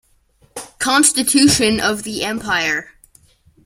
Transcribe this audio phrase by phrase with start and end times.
[0.79, 2.93] Constitution of the empire.